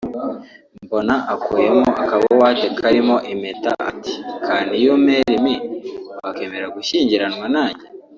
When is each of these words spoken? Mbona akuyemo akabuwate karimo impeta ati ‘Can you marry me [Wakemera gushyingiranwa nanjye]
Mbona 0.83 1.15
akuyemo 1.33 1.89
akabuwate 2.03 2.67
karimo 2.79 3.15
impeta 3.31 3.71
ati 3.89 4.13
‘Can 4.45 4.67
you 4.83 4.93
marry 5.05 5.37
me 5.45 5.55
[Wakemera 6.23 6.67
gushyingiranwa 6.75 7.45
nanjye] 7.53 7.85